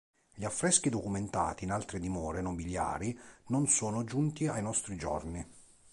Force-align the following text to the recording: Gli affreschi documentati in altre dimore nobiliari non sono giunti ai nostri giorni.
Gli 0.33 0.45
affreschi 0.45 0.89
documentati 0.89 1.63
in 1.63 1.69
altre 1.69 1.99
dimore 1.99 2.41
nobiliari 2.41 3.15
non 3.49 3.67
sono 3.67 4.03
giunti 4.03 4.47
ai 4.47 4.63
nostri 4.63 4.95
giorni. 4.95 5.47